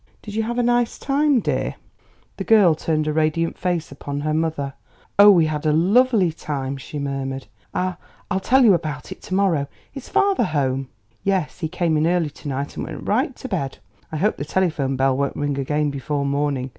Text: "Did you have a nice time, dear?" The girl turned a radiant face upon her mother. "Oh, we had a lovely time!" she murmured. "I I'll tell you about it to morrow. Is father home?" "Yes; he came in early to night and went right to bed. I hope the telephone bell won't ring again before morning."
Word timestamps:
"Did 0.23 0.33
you 0.33 0.41
have 0.41 0.57
a 0.57 0.63
nice 0.63 0.97
time, 0.97 1.41
dear?" 1.41 1.75
The 2.37 2.43
girl 2.43 2.73
turned 2.73 3.05
a 3.05 3.13
radiant 3.13 3.55
face 3.55 3.91
upon 3.91 4.21
her 4.21 4.33
mother. 4.33 4.73
"Oh, 5.19 5.29
we 5.29 5.45
had 5.45 5.63
a 5.63 5.71
lovely 5.71 6.31
time!" 6.31 6.75
she 6.77 6.97
murmured. 6.97 7.45
"I 7.71 7.97
I'll 8.31 8.39
tell 8.39 8.65
you 8.65 8.73
about 8.73 9.11
it 9.11 9.21
to 9.21 9.35
morrow. 9.35 9.67
Is 9.93 10.09
father 10.09 10.45
home?" 10.45 10.89
"Yes; 11.23 11.59
he 11.59 11.67
came 11.67 11.97
in 11.97 12.07
early 12.07 12.31
to 12.31 12.47
night 12.47 12.75
and 12.77 12.87
went 12.87 13.07
right 13.07 13.35
to 13.35 13.47
bed. 13.47 13.77
I 14.11 14.17
hope 14.17 14.37
the 14.37 14.43
telephone 14.45 14.95
bell 14.95 15.15
won't 15.15 15.35
ring 15.35 15.59
again 15.59 15.91
before 15.91 16.25
morning." 16.25 16.69